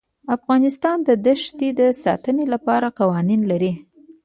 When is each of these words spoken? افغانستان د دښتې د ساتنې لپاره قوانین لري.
افغانستان 0.35 0.97
د 1.07 1.09
دښتې 1.25 1.69
د 1.79 1.81
ساتنې 2.03 2.45
لپاره 2.53 2.87
قوانین 2.99 3.41
لري. 3.51 3.71